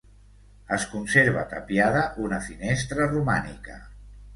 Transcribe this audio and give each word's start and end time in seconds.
Es 0.77 0.85
conserva 0.93 1.45
tapiada 1.53 2.03
una 2.27 2.43
finestra 2.49 3.11
romànica. 3.17 3.83